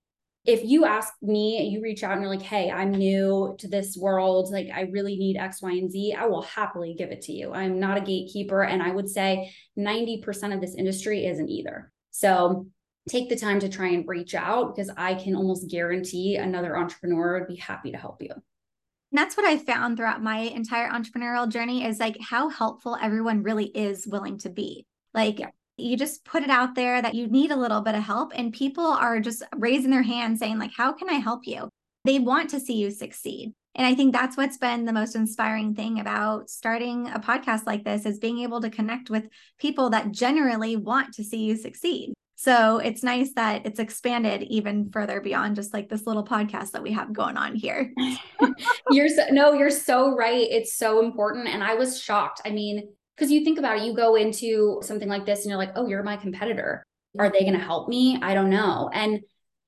[0.44, 3.96] if you ask me, you reach out and you're like, hey, I'm new to this
[3.96, 7.32] world, like I really need X, Y, and Z, I will happily give it to
[7.32, 7.54] you.
[7.54, 8.62] I'm not a gatekeeper.
[8.62, 11.90] And I would say 90% of this industry isn't either.
[12.10, 12.66] So
[13.08, 17.38] take the time to try and reach out because I can almost guarantee another entrepreneur
[17.38, 18.30] would be happy to help you.
[18.30, 23.42] And that's what I found throughout my entire entrepreneurial journey is like how helpful everyone
[23.42, 24.86] really is willing to be.
[25.12, 28.02] Like yeah you just put it out there that you need a little bit of
[28.02, 31.68] help and people are just raising their hand saying like how can i help you
[32.04, 35.74] they want to see you succeed and i think that's what's been the most inspiring
[35.74, 40.12] thing about starting a podcast like this is being able to connect with people that
[40.12, 45.56] generally want to see you succeed so it's nice that it's expanded even further beyond
[45.56, 47.92] just like this little podcast that we have going on here.
[48.90, 50.46] you're so, no, you're so right.
[50.50, 51.48] It's so important.
[51.48, 52.40] And I was shocked.
[52.44, 55.58] I mean, because you think about it, you go into something like this and you're
[55.58, 56.82] like, oh, you're my competitor.
[57.18, 58.18] Are they going to help me?
[58.20, 58.90] I don't know.
[58.92, 59.20] And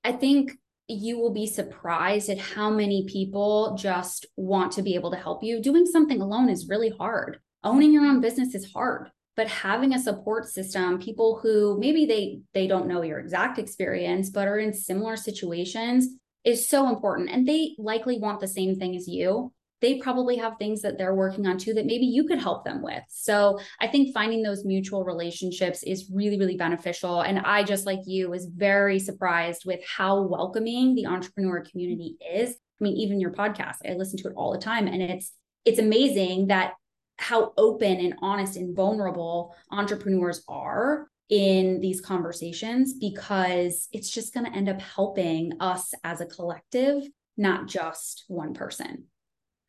[0.02, 0.52] I think
[0.88, 5.44] you will be surprised at how many people just want to be able to help
[5.44, 5.62] you.
[5.62, 7.38] Doing something alone is really hard.
[7.62, 12.40] Owning your own business is hard but having a support system people who maybe they
[12.54, 16.08] they don't know your exact experience but are in similar situations
[16.44, 20.56] is so important and they likely want the same thing as you they probably have
[20.58, 23.02] things that they're working on too that maybe you could help them with.
[23.08, 27.20] So I think finding those mutual relationships is really, really beneficial.
[27.20, 32.50] And I, just like you, was very surprised with how welcoming the entrepreneur community is.
[32.52, 34.86] I mean, even your podcast, I listen to it all the time.
[34.86, 35.32] And it's
[35.64, 36.74] it's amazing that
[37.18, 44.46] how open and honest and vulnerable entrepreneurs are in these conversations because it's just going
[44.46, 47.02] to end up helping us as a collective,
[47.36, 49.04] not just one person.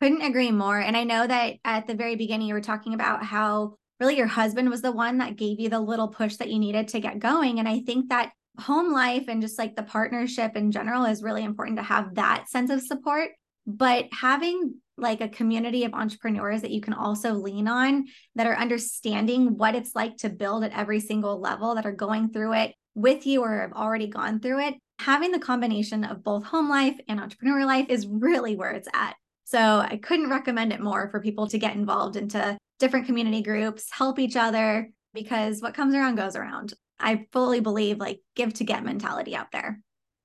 [0.00, 0.78] Couldn't agree more.
[0.78, 4.28] And I know that at the very beginning, you were talking about how really your
[4.28, 7.18] husband was the one that gave you the little push that you needed to get
[7.18, 7.58] going.
[7.58, 8.30] And I think that
[8.60, 12.48] home life and just like the partnership in general is really important to have that
[12.48, 13.30] sense of support.
[13.68, 18.56] But having like a community of entrepreneurs that you can also lean on that are
[18.56, 22.74] understanding what it's like to build at every single level, that are going through it
[22.94, 26.98] with you or have already gone through it, having the combination of both home life
[27.08, 29.14] and entrepreneur life is really where it's at.
[29.44, 33.86] So I couldn't recommend it more for people to get involved into different community groups,
[33.92, 36.72] help each other, because what comes around goes around.
[36.98, 39.78] I fully believe like give to get mentality out there.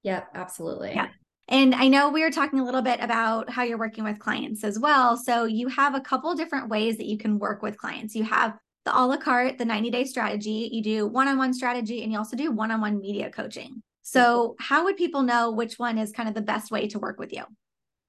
[0.04, 0.94] Yep, absolutely.
[0.96, 1.10] Yeah.
[1.48, 4.64] And I know we were talking a little bit about how you're working with clients
[4.64, 5.18] as well.
[5.18, 8.16] So you have a couple different ways that you can work with clients.
[8.16, 11.54] You have the a la carte, the 90 day strategy, you do one on one
[11.54, 13.82] strategy, and you also do one on one media coaching.
[14.02, 14.64] So, mm-hmm.
[14.64, 17.32] how would people know which one is kind of the best way to work with
[17.32, 17.44] you?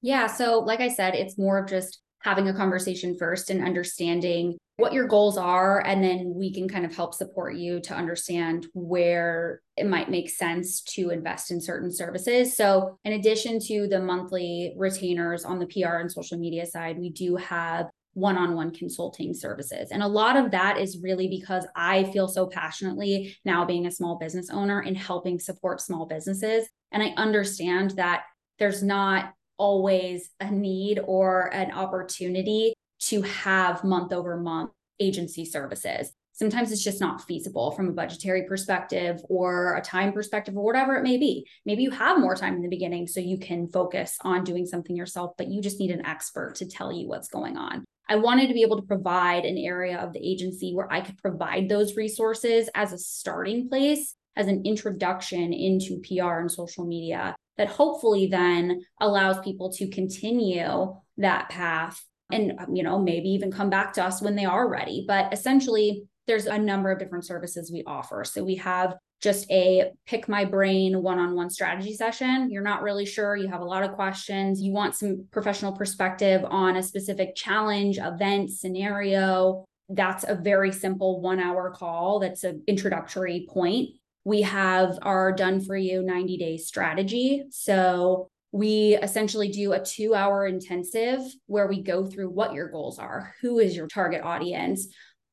[0.03, 0.27] Yeah.
[0.27, 4.93] So, like I said, it's more of just having a conversation first and understanding what
[4.93, 5.85] your goals are.
[5.87, 10.29] And then we can kind of help support you to understand where it might make
[10.29, 12.57] sense to invest in certain services.
[12.57, 17.11] So, in addition to the monthly retainers on the PR and social media side, we
[17.11, 19.91] do have one on one consulting services.
[19.91, 23.91] And a lot of that is really because I feel so passionately now being a
[23.91, 26.69] small business owner in helping support small businesses.
[26.93, 28.23] And I understand that
[28.61, 32.75] there's not always a need or an opportunity
[33.07, 36.13] to have month over month agency services.
[36.33, 40.97] Sometimes it's just not feasible from a budgetary perspective or a time perspective or whatever
[40.97, 41.47] it may be.
[41.65, 44.97] Maybe you have more time in the beginning so you can focus on doing something
[44.97, 47.85] yourself, but you just need an expert to tell you what's going on.
[48.09, 51.19] I wanted to be able to provide an area of the agency where I could
[51.19, 57.37] provide those resources as a starting place, as an introduction into PR and social media
[57.57, 63.53] that hopefully then allows people to continue that path and um, you know maybe even
[63.53, 67.25] come back to us when they are ready but essentially there's a number of different
[67.25, 68.95] services we offer so we have
[69.25, 72.51] just a pick my brain one on one strategy session.
[72.51, 76.45] You're not really sure, you have a lot of questions, you want some professional perspective
[76.45, 79.65] on a specific challenge, event, scenario.
[79.89, 82.21] That's a very simple one hour call.
[82.21, 83.91] That's an introductory point.
[84.25, 87.45] We have our done for you 90 day strategy.
[87.51, 93.01] So we essentially do a two hour intensive where we go through what your goals
[93.01, 94.87] are, who is your target audience,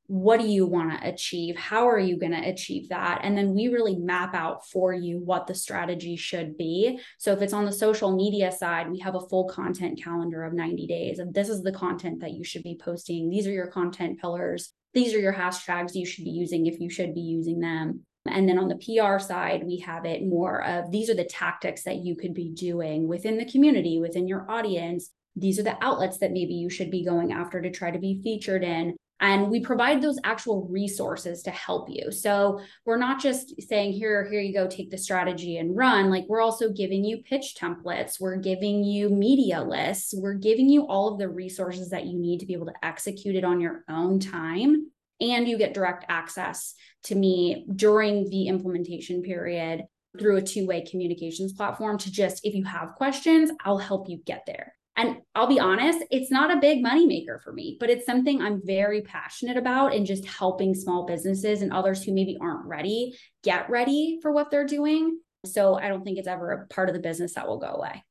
[0.08, 1.56] what do you want to achieve?
[1.56, 3.22] How are you going to achieve that?
[3.24, 7.00] And then we really map out for you what the strategy should be.
[7.20, 10.54] So if it's on the social media side, we have a full content calendar of
[10.54, 11.20] 90 days.
[11.20, 13.30] And this is the content that you should be posting.
[13.30, 14.74] These are your content pillars.
[14.96, 18.04] These are your hashtags you should be using if you should be using them.
[18.28, 21.84] And then on the PR side, we have it more of these are the tactics
[21.84, 25.10] that you could be doing within the community, within your audience.
[25.36, 28.22] These are the outlets that maybe you should be going after to try to be
[28.22, 28.96] featured in.
[29.22, 32.12] And we provide those actual resources to help you.
[32.12, 36.10] So we're not just saying, here, here you go, take the strategy and run.
[36.10, 40.88] Like we're also giving you pitch templates, we're giving you media lists, we're giving you
[40.88, 43.84] all of the resources that you need to be able to execute it on your
[43.88, 44.88] own time.
[45.22, 49.84] And you get direct access to me during the implementation period
[50.20, 54.22] through a two way communications platform to just, if you have questions, I'll help you
[54.26, 54.74] get there.
[54.98, 58.62] And I'll be honest, it's not a big moneymaker for me, but it's something I'm
[58.66, 63.70] very passionate about and just helping small businesses and others who maybe aren't ready get
[63.70, 65.20] ready for what they're doing.
[65.46, 68.04] So I don't think it's ever a part of the business that will go away.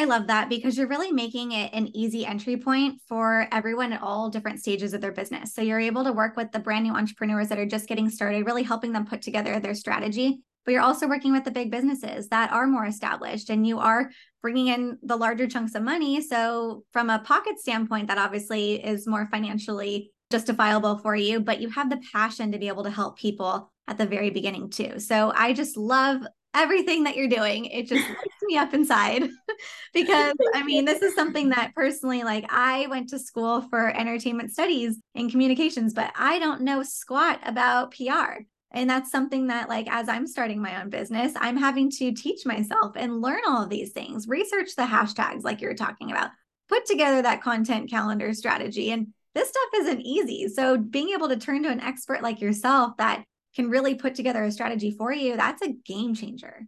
[0.00, 4.00] I love that because you're really making it an easy entry point for everyone at
[4.00, 5.54] all different stages of their business.
[5.54, 8.46] So you're able to work with the brand new entrepreneurs that are just getting started,
[8.46, 12.28] really helping them put together their strategy but you're also working with the big businesses
[12.28, 14.10] that are more established and you are
[14.42, 16.20] bringing in the larger chunks of money.
[16.20, 21.70] So, from a pocket standpoint, that obviously is more financially justifiable for you, but you
[21.70, 25.00] have the passion to be able to help people at the very beginning too.
[25.00, 26.22] So, I just love
[26.54, 27.66] everything that you're doing.
[27.66, 29.28] It just lights me up inside
[29.94, 34.52] because I mean, this is something that personally, like, I went to school for entertainment
[34.52, 38.42] studies and communications, but I don't know squat about PR.
[38.72, 42.46] And that's something that, like, as I'm starting my own business, I'm having to teach
[42.46, 46.30] myself and learn all of these things, research the hashtags, like you're talking about,
[46.68, 48.92] put together that content calendar strategy.
[48.92, 50.48] And this stuff isn't easy.
[50.48, 53.24] So, being able to turn to an expert like yourself that
[53.54, 56.66] can really put together a strategy for you, that's a game changer.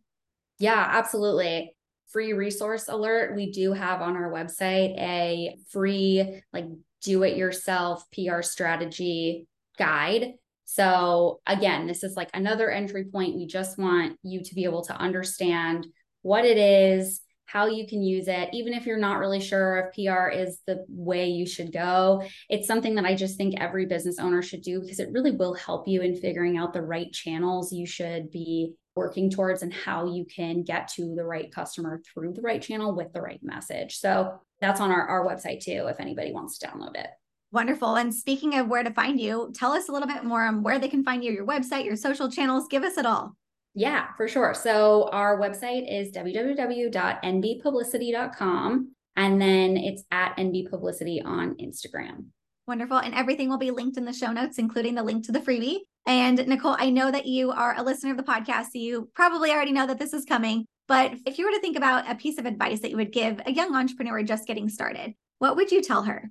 [0.58, 1.74] Yeah, absolutely.
[2.08, 3.34] Free resource alert.
[3.34, 6.66] We do have on our website a free, like,
[7.02, 9.46] do it yourself PR strategy
[9.78, 10.34] guide
[10.74, 13.36] so, again, this is like another entry point.
[13.36, 15.86] We just want you to be able to understand
[16.22, 17.20] what it is,
[17.52, 20.84] how you can use it, even if you're not really sure if PR is the
[20.88, 22.22] way you should go.
[22.48, 25.54] It's something that I just think every business owner should do because it really will
[25.54, 30.06] help you in figuring out the right channels you should be working towards and how
[30.06, 33.96] you can get to the right customer through the right channel with the right message.
[33.98, 37.08] So that's on our, our website too, if anybody wants to download it.
[37.52, 37.96] Wonderful.
[37.96, 40.78] And speaking of where to find you, tell us a little bit more on where
[40.78, 42.66] they can find you, your website, your social channels.
[42.70, 43.36] Give us it all.
[43.74, 44.54] Yeah, for sure.
[44.54, 52.26] So our website is www.nbpublicity.com and then it's at nbpublicity on Instagram.
[52.66, 52.98] Wonderful.
[52.98, 55.78] And everything will be linked in the show notes, including the link to the freebie.
[56.06, 59.50] And Nicole, I know that you are a listener of the podcast, so you probably
[59.50, 60.66] already know that this is coming.
[60.88, 63.40] But if you were to think about a piece of advice that you would give
[63.46, 66.30] a young entrepreneur just getting started, what would you tell her?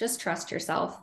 [0.00, 0.98] just trust yourself,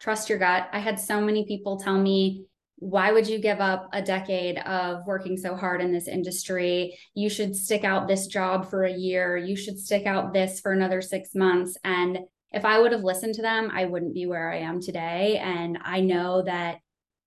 [0.00, 0.68] trust your gut.
[0.72, 2.46] I had so many people tell me,
[2.80, 6.98] why would you give up a decade of working so hard in this industry?
[7.14, 9.36] You should stick out this job for a year.
[9.36, 11.76] You should stick out this for another six months.
[11.84, 12.18] And
[12.52, 15.36] if I would have listened to them, I wouldn't be where I am today.
[15.36, 16.78] And I know that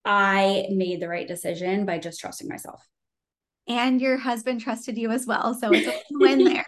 [0.04, 2.84] I made the right decision by just trusting myself.
[3.68, 5.54] And your husband trusted you as well.
[5.54, 6.66] So it's a win there.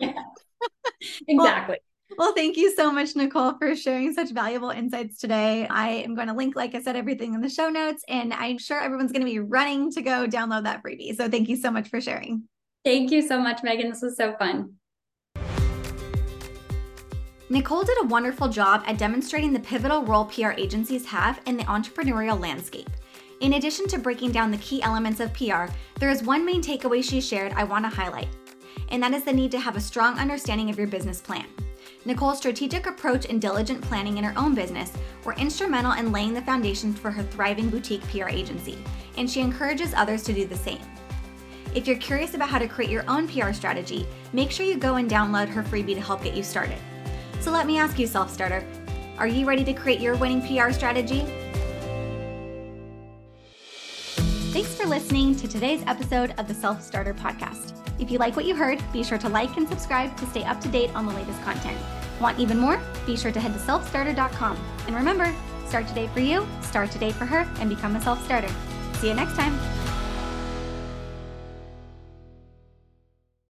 [1.27, 1.79] exactly.
[2.19, 5.67] Well, thank you so much, Nicole, for sharing such valuable insights today.
[5.69, 8.57] I am going to link, like I said, everything in the show notes, and I'm
[8.57, 11.15] sure everyone's going to be running to go download that freebie.
[11.15, 12.45] So thank you so much for sharing.
[12.87, 13.91] Thank you so much, Megan.
[13.91, 14.77] This was so fun.
[17.51, 21.65] Nicole did a wonderful job at demonstrating the pivotal role PR agencies have in the
[21.65, 22.89] entrepreneurial landscape.
[23.41, 25.67] In addition to breaking down the key elements of PR,
[26.01, 28.29] there is one main takeaway she shared I want to highlight,
[28.89, 31.47] and that is the need to have a strong understanding of your business plan.
[32.07, 34.93] Nicole's strategic approach and diligent planning in her own business
[35.25, 38.79] were instrumental in laying the foundation for her thriving boutique PR agency,
[39.17, 40.79] and she encourages others to do the same.
[41.75, 44.95] If you're curious about how to create your own PR strategy, make sure you go
[44.95, 46.79] and download her freebie to help get you started.
[47.41, 48.65] So let me ask you, self starter,
[49.19, 51.25] are you ready to create your winning PR strategy?
[54.53, 57.73] Thanks for listening to today's episode of the Self StartHER Podcast.
[57.99, 60.61] If you like what you heard, be sure to like and subscribe to stay up
[60.61, 61.79] to date on the latest content.
[62.21, 62.81] Want even more?
[63.05, 64.57] Be sure to head to selfstarter.com.
[64.87, 65.35] And remember,
[65.67, 68.51] start today for you, start today for her, and become a self starter.
[68.95, 69.86] See you next time.